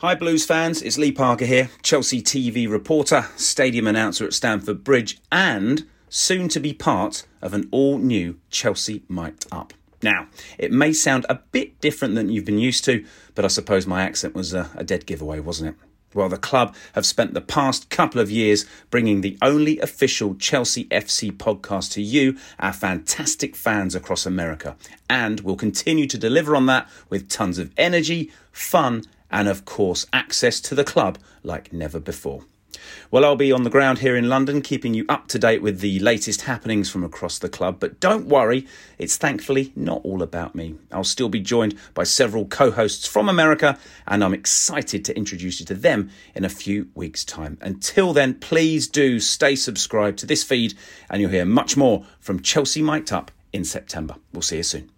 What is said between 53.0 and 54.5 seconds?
Up in September. We'll